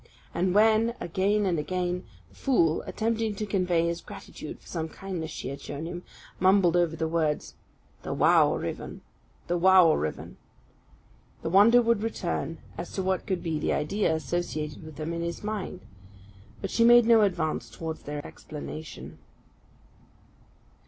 [0.33, 5.29] And when, again and again, the fool, attempting to convey his gratitude for some kindness
[5.29, 6.01] she had shown him
[6.39, 7.53] mumbled over the words
[8.01, 9.01] "The wow o' Rivven
[9.45, 10.37] the wow o' Rivven,"
[11.43, 15.21] the wonder would return as to what could be the idea associated with them in
[15.21, 15.81] his mind,
[16.61, 19.19] but she made no advance towards their explanation.